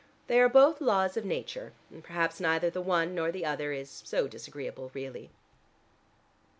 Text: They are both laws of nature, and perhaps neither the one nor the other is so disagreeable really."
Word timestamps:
They 0.25 0.39
are 0.41 0.49
both 0.49 0.81
laws 0.81 1.15
of 1.15 1.25
nature, 1.25 1.73
and 1.91 2.03
perhaps 2.03 2.39
neither 2.39 2.71
the 2.71 2.81
one 2.81 3.13
nor 3.13 3.31
the 3.31 3.45
other 3.45 3.71
is 3.71 4.01
so 4.03 4.27
disagreeable 4.27 4.89
really." 4.95 5.29